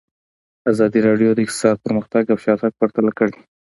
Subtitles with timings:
[0.71, 3.37] ازادي راډیو د اقتصاد پرمختګ او شاتګ پرتله کړی.